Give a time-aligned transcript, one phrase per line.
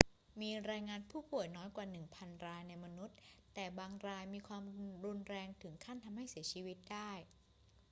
[0.41, 3.15] มีรายงานผู้ป่วยน้อยกว่าหนึ่งพันรายในมนุษย์
[3.53, 4.63] แต่บางรายมีความ
[5.05, 7.11] รุนแรงถึงขั้นทำให้เสียชีวิตได้